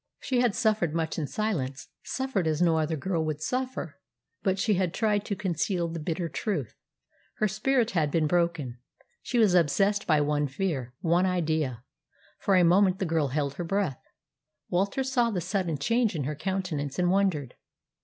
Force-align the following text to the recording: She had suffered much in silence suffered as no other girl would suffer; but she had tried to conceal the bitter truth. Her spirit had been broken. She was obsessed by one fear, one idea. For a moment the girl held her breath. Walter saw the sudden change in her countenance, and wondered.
She 0.19 0.39
had 0.41 0.55
suffered 0.55 0.95
much 0.95 1.19
in 1.19 1.27
silence 1.27 1.89
suffered 2.03 2.47
as 2.47 2.59
no 2.59 2.79
other 2.79 2.95
girl 2.97 3.23
would 3.23 3.39
suffer; 3.39 3.99
but 4.41 4.57
she 4.57 4.73
had 4.73 4.95
tried 4.95 5.23
to 5.25 5.35
conceal 5.35 5.87
the 5.87 5.99
bitter 5.99 6.27
truth. 6.27 6.73
Her 7.35 7.47
spirit 7.47 7.91
had 7.91 8.09
been 8.09 8.25
broken. 8.25 8.79
She 9.21 9.37
was 9.37 9.53
obsessed 9.53 10.07
by 10.07 10.19
one 10.19 10.47
fear, 10.47 10.95
one 11.01 11.27
idea. 11.27 11.83
For 12.39 12.55
a 12.55 12.63
moment 12.63 12.97
the 12.97 13.05
girl 13.05 13.27
held 13.27 13.53
her 13.57 13.63
breath. 13.63 14.01
Walter 14.69 15.03
saw 15.03 15.29
the 15.29 15.39
sudden 15.39 15.77
change 15.77 16.15
in 16.15 16.23
her 16.23 16.33
countenance, 16.35 16.97
and 16.97 17.11
wondered. 17.11 17.53